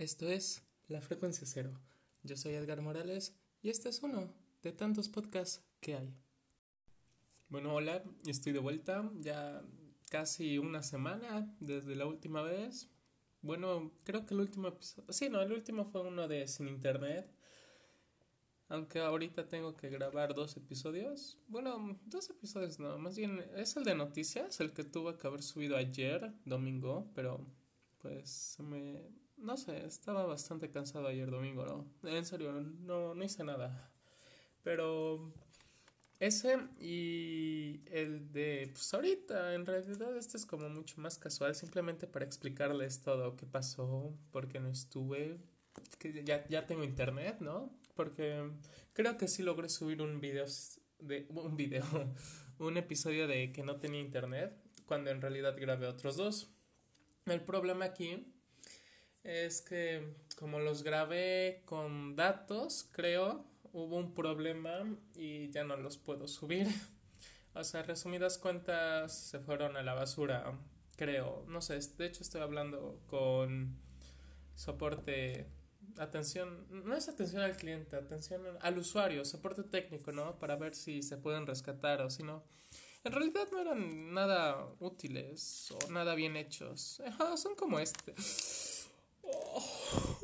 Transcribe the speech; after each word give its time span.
Esto 0.00 0.26
es 0.26 0.62
La 0.88 1.02
Frecuencia 1.02 1.46
Cero. 1.46 1.78
Yo 2.22 2.34
soy 2.34 2.54
Edgar 2.54 2.80
Morales 2.80 3.36
y 3.60 3.68
este 3.68 3.90
es 3.90 4.02
uno 4.02 4.32
de 4.62 4.72
tantos 4.72 5.10
podcasts 5.10 5.62
que 5.78 5.94
hay. 5.94 6.16
Bueno, 7.50 7.74
hola, 7.74 8.02
estoy 8.24 8.54
de 8.54 8.60
vuelta. 8.60 9.12
Ya 9.20 9.62
casi 10.08 10.56
una 10.56 10.82
semana 10.82 11.54
desde 11.60 11.96
la 11.96 12.06
última 12.06 12.40
vez. 12.40 12.88
Bueno, 13.42 13.92
creo 14.02 14.24
que 14.24 14.32
el 14.32 14.40
último 14.40 14.68
episodio... 14.68 15.12
Sí, 15.12 15.28
no, 15.28 15.42
el 15.42 15.52
último 15.52 15.84
fue 15.84 16.00
uno 16.00 16.26
de 16.28 16.48
Sin 16.48 16.68
Internet. 16.68 17.30
Aunque 18.68 19.00
ahorita 19.00 19.48
tengo 19.48 19.76
que 19.76 19.90
grabar 19.90 20.32
dos 20.32 20.56
episodios. 20.56 21.36
Bueno, 21.46 22.00
dos 22.06 22.30
episodios 22.30 22.78
no, 22.78 22.96
más 22.96 23.18
bien 23.18 23.44
es 23.54 23.76
el 23.76 23.84
de 23.84 23.94
noticias, 23.94 24.60
el 24.60 24.72
que 24.72 24.82
tuve 24.82 25.18
que 25.18 25.26
haber 25.26 25.42
subido 25.42 25.76
ayer, 25.76 26.32
domingo, 26.46 27.10
pero 27.14 27.46
pues 28.00 28.56
me... 28.60 29.02
No 29.36 29.56
sé, 29.56 29.86
estaba 29.86 30.26
bastante 30.26 30.70
cansado 30.70 31.06
ayer 31.06 31.30
domingo, 31.30 31.64
¿no? 31.64 32.10
En 32.10 32.26
serio, 32.26 32.52
no, 32.52 33.14
no 33.14 33.24
hice 33.24 33.42
nada. 33.42 33.90
Pero 34.62 35.32
ese 36.20 36.58
y 36.78 37.80
el 37.90 38.30
de, 38.30 38.68
pues 38.72 38.92
ahorita, 38.92 39.54
en 39.54 39.64
realidad 39.64 40.14
este 40.18 40.36
es 40.36 40.44
como 40.44 40.68
mucho 40.68 41.00
más 41.00 41.18
casual, 41.18 41.54
simplemente 41.54 42.06
para 42.06 42.26
explicarles 42.26 43.00
todo 43.00 43.36
qué 43.36 43.46
pasó, 43.46 44.14
por 44.30 44.46
qué 44.46 44.60
no 44.60 44.68
estuve, 44.68 45.38
que 45.98 46.22
ya, 46.22 46.46
ya 46.48 46.66
tengo 46.66 46.84
internet, 46.84 47.38
¿no? 47.40 47.72
Porque 47.94 48.50
creo 48.92 49.16
que 49.16 49.28
sí 49.28 49.42
logré 49.42 49.70
subir 49.70 50.02
un 50.02 50.20
video, 50.20 50.44
de, 50.98 51.26
un 51.30 51.56
video, 51.56 51.84
un 52.58 52.76
episodio 52.76 53.26
de 53.26 53.50
que 53.50 53.62
no 53.62 53.76
tenía 53.76 54.02
internet, 54.02 54.54
cuando 54.84 55.10
en 55.10 55.22
realidad 55.22 55.56
grabé 55.58 55.86
otros 55.86 56.18
dos. 56.18 56.50
El 57.30 57.42
problema 57.42 57.84
aquí 57.84 58.26
es 59.22 59.60
que 59.60 60.14
como 60.36 60.58
los 60.58 60.82
grabé 60.82 61.62
con 61.64 62.16
datos, 62.16 62.88
creo, 62.92 63.44
hubo 63.72 63.96
un 63.96 64.14
problema 64.14 64.84
y 65.14 65.50
ya 65.50 65.64
no 65.64 65.76
los 65.76 65.98
puedo 65.98 66.28
subir. 66.28 66.66
O 67.52 67.64
sea, 67.64 67.82
resumidas 67.82 68.38
cuentas, 68.38 69.12
se 69.12 69.40
fueron 69.40 69.76
a 69.76 69.82
la 69.82 69.92
basura, 69.92 70.56
creo. 70.96 71.44
No 71.48 71.60
sé, 71.60 71.80
de 71.98 72.06
hecho 72.06 72.22
estoy 72.22 72.42
hablando 72.42 73.00
con 73.08 73.76
soporte, 74.54 75.48
atención, 75.98 76.68
no 76.70 76.94
es 76.96 77.08
atención 77.08 77.42
al 77.42 77.56
cliente, 77.56 77.96
atención 77.96 78.42
al 78.60 78.78
usuario, 78.78 79.24
soporte 79.24 79.64
técnico, 79.64 80.12
¿no? 80.12 80.38
Para 80.38 80.54
ver 80.54 80.76
si 80.76 81.02
se 81.02 81.16
pueden 81.16 81.44
rescatar 81.44 82.00
o 82.02 82.08
si 82.08 82.22
no. 82.22 82.44
En 83.02 83.12
realidad 83.12 83.48
no 83.50 83.60
eran 83.60 84.12
nada 84.12 84.68
útiles 84.78 85.70
o 85.72 85.90
nada 85.90 86.14
bien 86.14 86.36
hechos. 86.36 87.00
son 87.36 87.54
como 87.54 87.78
este. 87.78 88.14
Oh, 89.22 90.18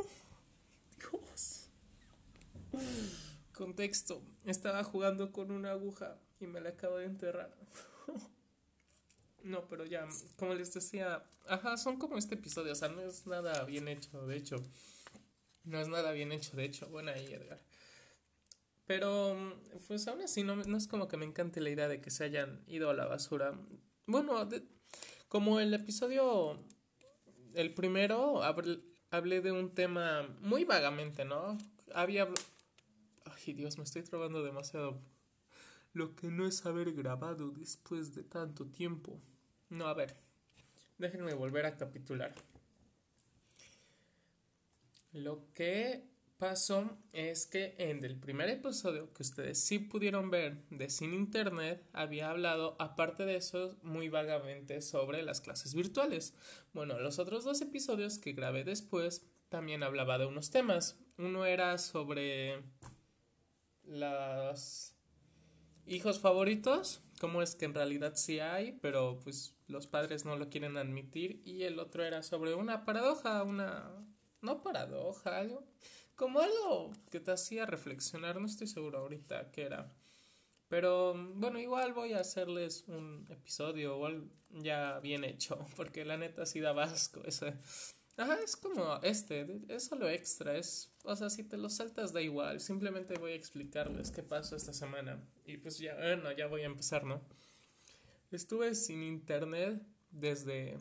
Dios. 0.99 1.69
Contexto. 3.55 4.23
Estaba 4.45 4.85
jugando 4.85 5.33
con 5.33 5.51
una 5.51 5.73
aguja 5.73 6.19
y 6.41 6.47
me 6.47 6.61
la 6.61 6.71
acabo 6.71 6.99
de 6.99 7.07
enterrar. 7.07 7.57
No, 9.43 9.69
pero 9.69 9.85
ya, 9.85 10.09
como 10.37 10.55
les 10.55 10.75
decía, 10.75 11.23
ajá, 11.47 11.77
son 11.77 11.99
como 11.99 12.19
este 12.19 12.35
episodio, 12.35 12.73
o 12.73 12.75
sea, 12.75 12.89
no 12.89 13.01
es 13.01 13.29
nada 13.29 13.63
bien 13.63 13.87
hecho, 13.87 14.27
de 14.27 14.37
hecho. 14.37 14.57
No 15.63 15.79
es 15.79 15.87
nada 15.87 16.11
bien 16.11 16.33
hecho, 16.33 16.57
de 16.57 16.65
hecho. 16.65 16.89
Bueno, 16.89 17.13
ahí, 17.13 17.33
Edgar. 17.33 17.61
Pero, 18.87 19.37
pues 19.89 20.07
aún 20.07 20.23
así, 20.23 20.43
no, 20.43 20.57
no 20.57 20.77
es 20.77 20.87
como 20.87 21.09
que 21.09 21.17
me 21.17 21.25
encante 21.25 21.61
la 21.61 21.71
idea 21.71 21.89
de 21.89 22.01
que 22.01 22.11
se 22.11 22.25
hayan 22.25 22.63
ido 22.69 22.91
a 22.91 22.95
la 22.95 23.07
basura. 23.07 23.59
Bueno, 24.07 24.49
como 25.29 25.59
el 25.59 25.75
episodio, 25.75 26.59
el 27.55 27.75
primero, 27.75 28.43
hablé 29.11 29.41
de 29.41 29.53
un 29.53 29.75
tema 29.75 30.29
muy 30.41 30.65
vagamente, 30.65 31.25
¿no? 31.25 31.59
Había 31.95 32.29
Ay, 33.47 33.53
Dios, 33.53 33.79
me 33.79 33.85
estoy 33.85 34.03
trabando 34.03 34.43
demasiado. 34.43 35.01
Lo 35.93 36.15
que 36.15 36.29
no 36.29 36.47
es 36.47 36.65
haber 36.67 36.93
grabado 36.93 37.51
después 37.51 38.15
de 38.15 38.23
tanto 38.23 38.67
tiempo. 38.67 39.21
No, 39.69 39.87
a 39.87 39.95
ver. 39.95 40.17
Déjenme 40.99 41.35
volver 41.35 41.67
a 41.67 41.77
capitular. 41.77 42.35
Lo 45.13 45.53
que 45.53 46.05
pasó 46.39 46.99
es 47.13 47.47
que 47.47 47.75
en 47.79 48.05
el 48.05 48.17
primer 48.17 48.49
episodio 48.49 49.13
que 49.13 49.23
ustedes 49.23 49.59
sí 49.59 49.79
pudieron 49.79 50.31
ver 50.31 50.63
de 50.71 50.91
Sin 50.91 51.15
Internet 51.15 51.83
había 51.93 52.31
hablado, 52.31 52.77
aparte 52.79 53.25
de 53.25 53.37
eso, 53.37 53.77
muy 53.83 54.09
vagamente 54.09 54.83
sobre 54.83 55.23
las 55.23 55.41
clases 55.41 55.75
virtuales. 55.75 56.35
Bueno, 56.73 56.99
los 56.99 57.19
otros 57.19 57.45
dos 57.45 57.61
episodios 57.63 58.19
que 58.19 58.33
grabé 58.33 58.65
después 58.65 59.27
también 59.49 59.83
hablaba 59.83 60.19
de 60.19 60.27
unos 60.27 60.51
temas. 60.51 60.99
Uno 61.17 61.47
era 61.47 61.79
sobre 61.79 62.63
los 63.85 64.95
hijos 65.87 66.21
favoritos, 66.21 67.03
como 67.21 67.41
es 67.41 67.55
que 67.55 67.65
en 67.65 67.75
realidad 67.75 68.13
sí 68.17 68.41
hay, 68.41 68.73
pero 68.83 69.21
pues 69.21 69.55
los 69.69 69.87
padres 69.87 70.25
no 70.25 70.37
lo 70.37 70.51
quieren 70.51 70.77
admitir. 70.77 71.41
Y 71.47 71.63
el 71.63 71.79
otro 71.79 72.05
era 72.05 72.23
sobre 72.23 72.55
una 72.55 72.85
paradoja, 72.85 73.43
una... 73.43 73.91
no 74.43 74.63
paradoja, 74.63 75.39
algo... 75.39 75.65
como 76.17 76.41
algo 76.41 76.93
que 77.11 77.21
te 77.21 77.31
hacía 77.31 77.67
reflexionar, 77.67 78.41
no 78.41 78.47
estoy 78.47 78.67
seguro 78.67 78.99
ahorita 78.99 79.51
qué 79.53 79.63
era. 79.63 79.93
Pero 80.69 81.15
bueno, 81.35 81.61
igual 81.61 81.93
voy 81.93 82.13
a 82.13 82.21
hacerles 82.21 82.85
un 82.89 83.27
episodio 83.31 84.01
ya 84.51 84.99
bien 85.01 85.25
hecho, 85.25 85.59
porque 85.77 86.05
la 86.05 86.17
neta 86.17 86.47
sí 86.47 86.61
da 86.61 86.73
vasco 86.73 87.23
ese 87.25 87.55
Ajá, 88.19 88.39
es 88.43 88.57
como 88.57 88.99
este, 89.03 89.61
es 89.69 89.85
solo 89.85 90.09
extra, 90.09 90.57
es, 90.57 90.91
o 91.05 91.15
sea, 91.15 91.29
si 91.29 91.45
te 91.45 91.59
lo 91.59 91.69
saltas 91.69 92.15
da 92.15 92.23
igual, 92.23 92.61
simplemente 92.61 93.19
voy 93.19 93.33
a 93.33 93.35
explicarles 93.35 94.11
qué 94.11 94.23
pasó 94.23 94.57
esta 94.57 94.73
semana 94.73 95.23
y 95.45 95.59
pues 95.59 95.79
ya, 95.79 95.95
bueno, 95.97 96.33
ya 96.33 96.47
voy 96.47 96.63
a 96.63 96.67
empezar, 96.67 97.05
¿no? 97.05 97.21
Estuve 98.31 98.75
sin 98.75 99.03
internet 99.03 99.83
desde 100.11 100.79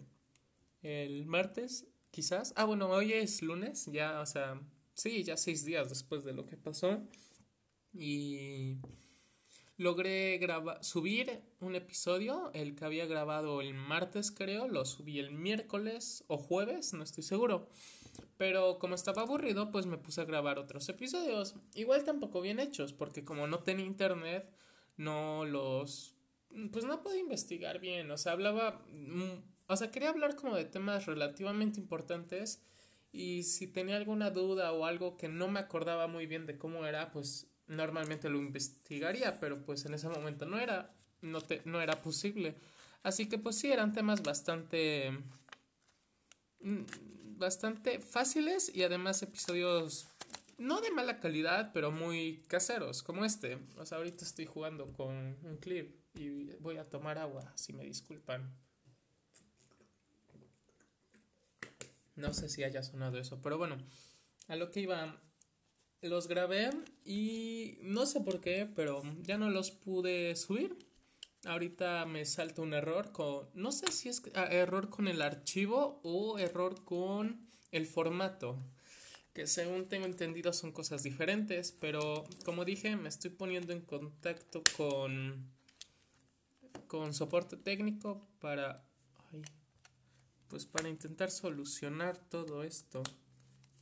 el 0.81 1.25
martes, 1.25 1.85
quizás, 2.09 2.53
ah, 2.55 2.63
bueno, 2.63 2.87
hoy 2.89 3.11
es 3.11 3.41
lunes, 3.41 3.85
ya, 3.87 4.21
o 4.21 4.25
sea, 4.25 4.61
sí, 4.95 5.23
ya 5.23 5.37
seis 5.37 5.63
días 5.63 5.89
después 5.89 6.23
de 6.23 6.33
lo 6.33 6.47
que 6.47 6.57
pasó. 6.57 7.03
Y 7.93 8.77
logré 9.77 10.37
grabar, 10.37 10.83
subir 10.83 11.41
un 11.59 11.75
episodio, 11.75 12.51
el 12.53 12.75
que 12.75 12.85
había 12.85 13.05
grabado 13.05 13.61
el 13.61 13.73
martes 13.73 14.31
creo, 14.31 14.67
lo 14.67 14.85
subí 14.85 15.19
el 15.19 15.31
miércoles 15.31 16.23
o 16.27 16.37
jueves, 16.37 16.93
no 16.93 17.03
estoy 17.03 17.23
seguro. 17.23 17.69
Pero 18.37 18.79
como 18.79 18.95
estaba 18.95 19.21
aburrido, 19.21 19.71
pues 19.71 19.85
me 19.85 19.97
puse 19.97 20.21
a 20.21 20.25
grabar 20.25 20.59
otros 20.59 20.87
episodios, 20.89 21.55
igual 21.73 22.03
tampoco 22.03 22.41
bien 22.41 22.59
hechos, 22.59 22.93
porque 22.93 23.23
como 23.23 23.47
no 23.47 23.59
tenía 23.59 23.85
internet, 23.85 24.49
no 24.97 25.45
los... 25.45 26.15
pues 26.71 26.85
no 26.85 27.01
pude 27.01 27.19
investigar 27.19 27.79
bien, 27.79 28.09
o 28.11 28.17
sea, 28.17 28.33
hablaba... 28.33 28.81
Mm, 28.93 29.55
o 29.67 29.75
sea, 29.75 29.91
quería 29.91 30.09
hablar 30.09 30.35
como 30.35 30.55
de 30.55 30.65
temas 30.65 31.07
relativamente 31.07 31.79
importantes 31.79 32.61
y 33.15 33.43
si 33.43 33.67
tenía 33.67 33.95
alguna 33.95 34.29
duda 34.29 34.73
o 34.73 34.85
algo 34.85 35.15
que 35.15 35.29
no 35.29 35.47
me 35.47 35.61
acordaba 35.61 36.07
muy 36.07 36.25
bien 36.25 36.45
de 36.45 36.57
cómo 36.57 36.85
era, 36.85 37.11
pues 37.11 37.47
normalmente 37.67 38.29
lo 38.29 38.39
investigaría, 38.39 39.39
pero 39.39 39.63
pues 39.63 39.85
en 39.85 39.93
ese 39.93 40.09
momento 40.09 40.45
no 40.45 40.59
era, 40.59 40.93
no, 41.21 41.39
te, 41.39 41.61
no 41.63 41.81
era 41.81 42.01
posible. 42.01 42.55
Así 43.03 43.27
que 43.29 43.37
pues 43.37 43.57
sí, 43.57 43.71
eran 43.71 43.93
temas 43.93 44.21
bastante, 44.21 45.11
mm, 46.59 46.83
bastante 47.37 47.99
fáciles 47.99 48.69
y 48.75 48.83
además 48.83 49.23
episodios 49.23 50.09
no 50.57 50.81
de 50.81 50.91
mala 50.91 51.19
calidad, 51.21 51.71
pero 51.73 51.91
muy 51.91 52.43
caseros, 52.47 53.01
como 53.01 53.23
este. 53.23 53.59
O 53.77 53.85
sea, 53.85 53.97
ahorita 53.99 54.25
estoy 54.25 54.45
jugando 54.45 54.87
con 54.93 55.37
un 55.43 55.57
clip 55.61 55.95
y 56.15 56.53
voy 56.59 56.77
a 56.77 56.83
tomar 56.83 57.17
agua, 57.17 57.53
si 57.55 57.71
me 57.71 57.85
disculpan. 57.85 58.64
No 62.15 62.33
sé 62.33 62.49
si 62.49 62.63
haya 62.63 62.83
sonado 62.83 63.17
eso, 63.17 63.41
pero 63.41 63.57
bueno, 63.57 63.77
a 64.47 64.55
lo 64.55 64.71
que 64.71 64.81
iba, 64.81 65.21
los 66.01 66.27
grabé 66.27 66.69
y 67.03 67.77
no 67.81 68.05
sé 68.05 68.21
por 68.21 68.41
qué, 68.41 68.69
pero 68.75 69.01
ya 69.23 69.37
no 69.37 69.49
los 69.49 69.71
pude 69.71 70.35
subir. 70.35 70.77
Ahorita 71.45 72.05
me 72.05 72.25
salta 72.25 72.61
un 72.61 72.73
error 72.73 73.11
con, 73.11 73.49
no 73.53 73.71
sé 73.71 73.91
si 73.91 74.09
es 74.09 74.21
ah, 74.33 74.45
error 74.45 74.89
con 74.89 75.07
el 75.07 75.21
archivo 75.21 75.99
o 76.03 76.39
error 76.39 76.83
con 76.83 77.47
el 77.71 77.85
formato, 77.85 78.57
que 79.33 79.45
según 79.45 79.87
tengo 79.87 80.05
entendido 80.05 80.53
son 80.53 80.71
cosas 80.71 81.03
diferentes, 81.03 81.71
pero 81.71 82.23
como 82.45 82.65
dije, 82.65 82.95
me 82.95 83.09
estoy 83.09 83.31
poniendo 83.31 83.73
en 83.73 83.81
contacto 83.81 84.63
con 84.77 85.53
con 86.87 87.13
soporte 87.13 87.57
técnico 87.57 88.27
para 88.39 88.83
pues 90.55 90.65
para 90.65 90.87
intentar 90.87 91.31
solucionar 91.31 92.17
todo 92.17 92.63
esto 92.63 93.03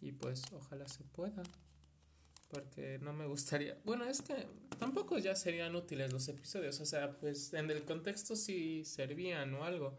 y 0.01 0.11
pues 0.11 0.41
ojalá 0.53 0.87
se 0.87 1.03
pueda 1.03 1.43
porque 2.49 2.97
no 2.97 3.13
me 3.13 3.27
gustaría. 3.27 3.77
Bueno, 3.83 4.05
es 4.05 4.23
que 4.23 4.47
tampoco 4.79 5.19
ya 5.19 5.35
serían 5.35 5.75
útiles 5.75 6.11
los 6.11 6.27
episodios, 6.29 6.81
o 6.81 6.85
sea, 6.87 7.15
pues 7.19 7.53
en 7.53 7.69
el 7.69 7.85
contexto 7.85 8.35
sí 8.35 8.83
servían 8.85 9.53
o 9.53 9.65
algo, 9.65 9.95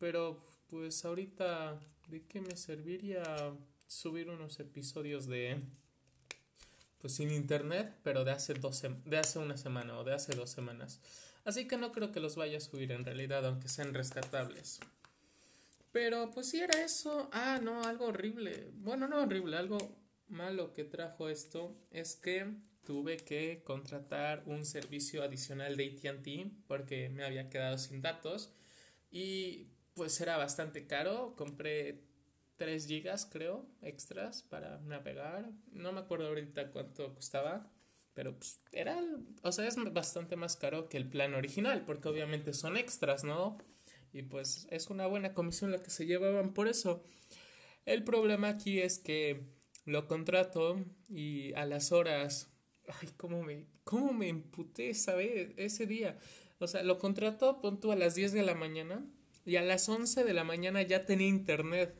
pero 0.00 0.44
pues 0.66 1.04
ahorita, 1.04 1.78
¿de 2.08 2.26
qué 2.26 2.40
me 2.40 2.56
serviría 2.56 3.22
subir 3.86 4.28
unos 4.28 4.58
episodios 4.58 5.28
de 5.28 5.62
pues 6.98 7.14
sin 7.14 7.30
internet, 7.30 7.96
pero 8.02 8.24
de 8.24 8.32
hace 8.32 8.54
de 8.54 9.18
hace 9.18 9.38
una 9.38 9.56
semana 9.56 9.96
o 10.00 10.02
de 10.02 10.14
hace 10.14 10.34
dos 10.34 10.50
semanas. 10.50 11.00
Así 11.44 11.68
que 11.68 11.76
no 11.76 11.92
creo 11.92 12.10
que 12.10 12.18
los 12.18 12.34
vaya 12.34 12.58
a 12.58 12.60
subir 12.60 12.90
en 12.90 13.04
realidad, 13.04 13.46
aunque 13.46 13.68
sean 13.68 13.94
rescatables. 13.94 14.80
Pero 15.92 16.30
pues 16.30 16.48
si 16.48 16.60
era 16.60 16.82
eso. 16.82 17.28
Ah, 17.32 17.60
no, 17.62 17.84
algo 17.84 18.06
horrible. 18.06 18.70
Bueno, 18.74 19.06
no 19.08 19.22
horrible, 19.22 19.56
algo 19.56 19.78
malo 20.28 20.72
que 20.72 20.84
trajo 20.84 21.28
esto 21.28 21.76
es 21.90 22.16
que 22.16 22.46
tuve 22.84 23.18
que 23.18 23.62
contratar 23.64 24.42
un 24.46 24.64
servicio 24.64 25.22
adicional 25.22 25.76
de 25.76 25.86
ATT 25.86 26.66
porque 26.66 27.10
me 27.10 27.24
había 27.24 27.48
quedado 27.48 27.78
sin 27.78 28.02
datos 28.02 28.52
y 29.10 29.68
pues 29.94 30.20
era 30.20 30.36
bastante 30.38 30.86
caro. 30.86 31.34
Compré 31.36 32.02
3 32.56 32.86
gigas 32.86 33.28
creo 33.30 33.66
extras 33.82 34.42
para 34.42 34.78
navegar. 34.80 35.50
No 35.72 35.92
me 35.92 36.00
acuerdo 36.00 36.28
ahorita 36.28 36.70
cuánto 36.70 37.14
costaba. 37.14 37.70
Pero 38.14 38.36
pues 38.36 38.60
era, 38.72 38.98
o 39.42 39.52
sea, 39.52 39.66
es 39.66 39.76
bastante 39.92 40.36
más 40.36 40.56
caro 40.56 40.88
que 40.88 40.98
el 40.98 41.08
plan 41.08 41.34
original, 41.34 41.82
porque 41.86 42.08
obviamente 42.08 42.52
son 42.52 42.76
extras, 42.76 43.24
¿no? 43.24 43.56
Y 44.12 44.22
pues 44.22 44.66
es 44.70 44.88
una 44.88 45.06
buena 45.06 45.34
comisión 45.34 45.72
la 45.72 45.80
que 45.80 45.90
se 45.90 46.06
llevaban 46.06 46.52
por 46.52 46.68
eso. 46.68 47.02
El 47.86 48.04
problema 48.04 48.48
aquí 48.48 48.80
es 48.80 48.98
que 48.98 49.42
lo 49.84 50.06
contrato 50.06 50.84
y 51.08 51.52
a 51.54 51.66
las 51.66 51.92
horas, 51.92 52.50
ay, 53.00 53.08
cómo 53.16 53.42
me, 53.42 53.66
cómo 53.84 54.12
me 54.12 54.28
emputé 54.28 54.94
¿sabes? 54.94 55.50
ese 55.56 55.86
día. 55.86 56.18
O 56.58 56.66
sea, 56.66 56.82
lo 56.82 56.98
contrato, 56.98 57.60
pon 57.60 57.80
a 57.90 57.96
las 57.96 58.14
10 58.14 58.32
de 58.32 58.42
la 58.42 58.54
mañana 58.54 59.04
y 59.44 59.56
a 59.56 59.62
las 59.62 59.88
11 59.88 60.24
de 60.24 60.34
la 60.34 60.44
mañana 60.44 60.82
ya 60.82 61.04
tenía 61.04 61.26
internet. 61.28 61.94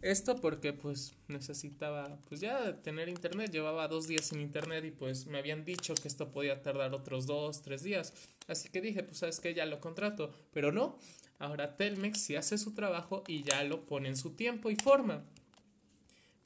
Esto 0.00 0.40
porque 0.40 0.72
pues 0.72 1.14
necesitaba 1.28 2.18
pues 2.28 2.40
ya 2.40 2.82
tener 2.82 3.08
internet, 3.08 3.52
llevaba 3.52 3.86
dos 3.86 4.08
días 4.08 4.24
sin 4.24 4.40
internet 4.40 4.84
y 4.84 4.90
pues 4.90 5.26
me 5.28 5.38
habían 5.38 5.64
dicho 5.64 5.94
que 5.94 6.08
esto 6.08 6.32
podía 6.32 6.60
tardar 6.60 6.92
otros 6.92 7.26
dos, 7.26 7.62
tres 7.62 7.84
días. 7.84 8.12
Así 8.48 8.68
que 8.68 8.80
dije 8.80 9.04
pues 9.04 9.18
sabes 9.18 9.38
que 9.38 9.54
ya 9.54 9.64
lo 9.64 9.78
contrato, 9.78 10.32
pero 10.52 10.72
no, 10.72 10.98
ahora 11.42 11.76
Telmex 11.76 12.20
sí 12.20 12.36
hace 12.36 12.56
su 12.56 12.72
trabajo 12.72 13.24
y 13.26 13.42
ya 13.42 13.64
lo 13.64 13.84
pone 13.84 14.08
en 14.08 14.16
su 14.16 14.30
tiempo 14.30 14.70
y 14.70 14.76
forma. 14.76 15.24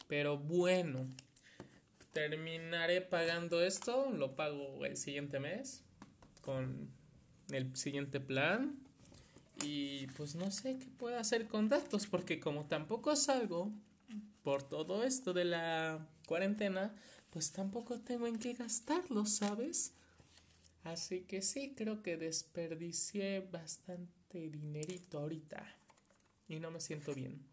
Pero 0.09 0.39
bueno, 0.39 1.07
terminaré 2.13 3.03
pagando 3.03 3.63
esto, 3.63 4.11
lo 4.11 4.35
pago 4.35 4.85
el 4.87 4.97
siguiente 4.97 5.39
mes 5.39 5.85
con 6.41 6.89
el 7.51 7.77
siguiente 7.77 8.21
plan 8.21 8.79
y 9.63 10.07
pues 10.17 10.35
no 10.35 10.51
sé 10.51 10.79
qué 10.79 10.87
puedo 10.87 11.19
hacer 11.19 11.47
con 11.47 11.69
datos 11.69 12.07
porque 12.07 12.41
como 12.41 12.65
tampoco 12.65 13.17
salgo 13.17 13.71
por 14.43 14.63
todo 14.63 15.05
esto 15.05 15.35
de 15.35 15.45
la 15.45 16.09
cuarentena, 16.27 16.95
pues 17.31 17.53
tampoco 17.53 18.01
tengo 18.01 18.27
en 18.27 18.39
qué 18.39 18.55
gastarlos, 18.55 19.37
¿sabes? 19.37 19.93
Así 20.85 21.23
que 21.23 21.43
sí, 21.43 21.75
creo 21.77 22.03
que 22.03 22.17
desperdicié 22.17 23.41
bastante 23.41 24.13
dinerito 24.41 25.19
ahorita 25.19 25.77
y 26.49 26.61
no 26.61 26.71
me 26.71 26.81
siento 26.81 27.15
bien. 27.15 27.45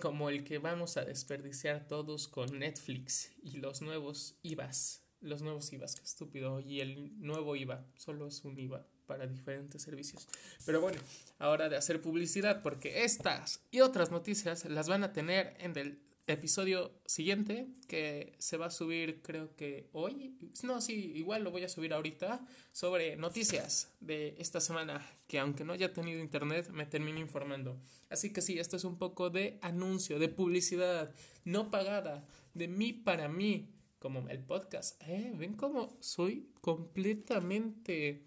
Como 0.00 0.30
el 0.30 0.44
que 0.44 0.58
vamos 0.58 0.96
a 0.96 1.04
desperdiciar 1.04 1.86
todos 1.86 2.28
con 2.28 2.58
Netflix 2.58 3.32
y 3.42 3.58
los 3.58 3.82
nuevos 3.82 4.36
IVAs. 4.42 5.02
Los 5.20 5.42
nuevos 5.42 5.72
IVAs, 5.72 5.96
qué 5.96 6.04
estúpido. 6.04 6.60
Y 6.60 6.80
el 6.80 7.20
nuevo 7.20 7.56
IVA, 7.56 7.84
solo 7.96 8.26
es 8.26 8.44
un 8.44 8.58
IVA 8.58 8.86
para 9.06 9.26
diferentes 9.26 9.82
servicios. 9.82 10.28
Pero 10.64 10.80
bueno, 10.80 11.00
ahora 11.38 11.68
de 11.68 11.76
hacer 11.76 12.00
publicidad, 12.00 12.62
porque 12.62 13.04
estas 13.04 13.60
y 13.70 13.80
otras 13.80 14.10
noticias 14.10 14.64
las 14.64 14.88
van 14.88 15.04
a 15.04 15.12
tener 15.12 15.56
en 15.58 15.76
el 15.76 16.00
episodio 16.26 16.92
siguiente, 17.06 17.68
que 17.86 18.34
se 18.38 18.56
va 18.56 18.66
a 18.66 18.70
subir 18.70 19.22
creo 19.22 19.54
que 19.54 19.88
hoy. 19.92 20.36
No, 20.62 20.80
sí, 20.80 21.12
igual 21.14 21.44
lo 21.44 21.50
voy 21.50 21.64
a 21.64 21.68
subir 21.68 21.92
ahorita, 21.92 22.44
sobre 22.72 23.16
noticias 23.16 23.92
de 24.00 24.34
esta 24.38 24.60
semana, 24.60 25.06
que 25.28 25.38
aunque 25.38 25.64
no 25.64 25.72
haya 25.72 25.92
tenido 25.92 26.20
internet, 26.20 26.68
me 26.70 26.86
termino 26.86 27.20
informando. 27.20 27.80
Así 28.10 28.32
que 28.32 28.42
sí, 28.42 28.58
esto 28.58 28.76
es 28.76 28.84
un 28.84 28.98
poco 28.98 29.30
de 29.30 29.58
anuncio, 29.62 30.18
de 30.18 30.28
publicidad 30.28 31.14
no 31.44 31.70
pagada, 31.70 32.26
de 32.54 32.68
mí 32.68 32.92
para 32.92 33.28
mí, 33.28 33.72
como 33.98 34.28
el 34.28 34.40
podcast. 34.40 35.00
¿Eh? 35.06 35.32
¿Ven 35.36 35.54
cómo 35.54 35.96
soy 36.00 36.50
completamente 36.60 38.26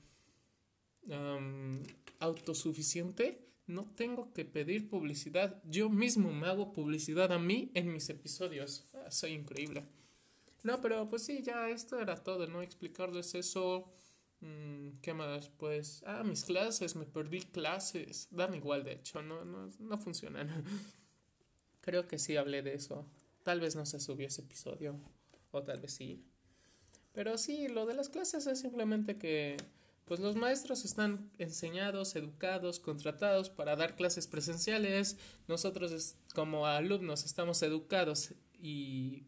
autosuficiente, 2.19 3.49
no 3.69 3.86
tengo 3.95 4.33
que 4.33 4.45
pedir 4.45 4.89
publicidad. 4.89 5.62
Yo 5.63 5.89
mismo 5.89 6.33
me 6.33 6.48
hago 6.48 6.74
publicidad 6.74 7.31
a 7.31 7.38
mí 7.38 7.71
en 7.75 7.94
mis 7.94 8.10
episodios. 8.10 8.89
Ah, 8.94 9.12
soy 9.12 9.33
increíble. 9.33 9.86
No, 10.63 10.81
pero 10.81 11.07
pues 11.07 11.24
sí, 11.24 11.44
ya 11.44 11.69
esto 11.69 12.00
era 12.00 12.16
todo, 12.16 12.48
¿no? 12.48 12.63
Explicarles 12.63 13.36
eso. 13.36 13.94
Mm, 14.42 14.98
¿Qué 15.04 15.13
más? 15.13 15.50
Pues, 15.50 16.01
ah, 16.07 16.24
mis 16.24 16.45
clases, 16.45 16.95
me 16.95 17.06
perdí 17.06 17.42
clases. 17.42 18.27
Dan 18.31 18.56
igual, 18.56 18.83
de 18.83 18.94
hecho, 18.94 19.21
no, 19.21 19.45
no, 19.45 19.69
no 19.80 19.98
funcionan. 20.00 20.50
Creo 21.81 22.07
que 22.07 22.18
sí 22.18 22.38
hablé 22.38 22.63
de 22.63 22.74
eso. 22.74 23.06
Tal 23.44 23.60
vez 23.60 23.75
no 23.75 23.86
se 23.86 24.00
subió 24.00 24.27
ese 24.27 24.42
episodio, 24.42 25.00
o 25.51 25.62
tal 25.62 25.80
vez 25.80 25.94
sí. 25.94 26.25
Pero 27.13 27.38
sí, 27.38 27.68
lo 27.68 27.86
de 27.86 27.94
las 27.94 28.10
clases 28.10 28.48
es 28.48 28.60
simplemente 28.60 29.18
que 29.18 29.57
pues 30.10 30.20
los 30.20 30.36
maestros 30.36 30.86
están 30.86 31.30
enseñados, 31.38 32.16
educados, 32.16 32.80
contratados 32.80 33.52
para 33.52 33.76
dar 33.76 33.96
clases 33.96 34.26
presenciales. 34.26 35.18
Nosotros 35.48 36.16
como 36.34 36.66
alumnos 36.66 37.26
estamos 37.26 37.62
educados 37.62 38.34
y 38.60 39.28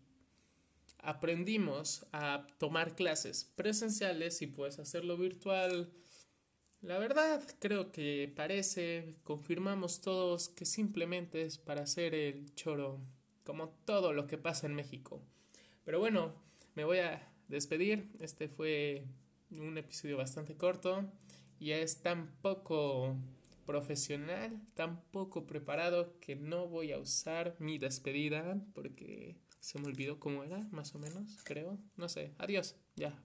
aprendimos 0.97 2.07
a 2.11 2.47
tomar 2.57 2.95
clases 2.95 3.45
presenciales 3.55 4.41
y 4.41 4.47
pues 4.47 4.79
hacerlo 4.79 5.17
virtual. 5.17 5.93
La 6.81 6.97
verdad, 6.97 7.43
creo 7.59 7.91
que 7.91 8.33
parece, 8.35 9.13
confirmamos 9.23 10.01
todos 10.01 10.49
que 10.49 10.65
simplemente 10.65 11.43
es 11.43 11.59
para 11.59 11.83
hacer 11.83 12.15
el 12.15 12.55
choro, 12.55 12.99
como 13.43 13.69
todo 13.85 14.13
lo 14.13 14.25
que 14.25 14.39
pasa 14.39 14.65
en 14.65 14.73
México. 14.73 15.21
Pero 15.85 15.99
bueno, 15.99 16.33
me 16.73 16.85
voy 16.85 16.97
a 16.97 17.31
despedir. 17.49 18.09
Este 18.19 18.47
fue 18.47 19.05
un 19.51 19.77
episodio 19.77 20.17
bastante 20.17 20.55
corto 20.55 21.11
y 21.59 21.71
es 21.71 22.01
tan 22.01 22.31
poco 22.41 23.15
profesional, 23.65 24.59
tan 24.73 25.01
poco 25.11 25.45
preparado 25.45 26.19
que 26.19 26.35
no 26.35 26.67
voy 26.67 26.91
a 26.91 26.99
usar 26.99 27.55
mi 27.59 27.77
despedida 27.77 28.59
porque 28.73 29.37
se 29.59 29.79
me 29.79 29.87
olvidó 29.87 30.19
cómo 30.19 30.43
era, 30.43 30.59
más 30.71 30.95
o 30.95 30.99
menos, 30.99 31.37
creo. 31.43 31.77
No 31.95 32.09
sé, 32.09 32.33
adiós, 32.37 32.75
ya. 32.95 33.21